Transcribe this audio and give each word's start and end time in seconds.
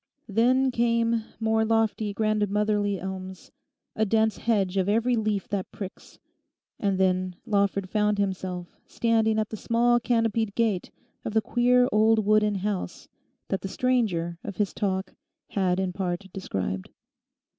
Then 0.27 0.71
came 0.71 1.25
more 1.39 1.63
lofty 1.63 2.11
grandmotherly 2.11 2.99
elms, 2.99 3.51
a 3.95 4.03
dense 4.03 4.37
hedge 4.37 4.75
of 4.75 4.89
every 4.89 5.15
leaf 5.15 5.47
that 5.49 5.71
pricks, 5.71 6.17
and 6.79 6.97
then 6.99 7.35
Lawford 7.45 7.87
found 7.87 8.17
himself 8.17 8.75
standing 8.87 9.37
at 9.37 9.49
the 9.49 9.57
small 9.57 9.99
canopied 9.99 10.55
gate 10.55 10.89
of 11.23 11.35
the 11.35 11.39
queer 11.41 11.87
old 11.91 12.25
wooden 12.25 12.55
house 12.65 13.07
that 13.49 13.61
the 13.61 13.67
stranger 13.67 14.39
of 14.43 14.55
his 14.57 14.73
talk 14.73 15.13
had 15.49 15.79
in 15.79 15.93
part 15.93 16.25
described. 16.33 16.89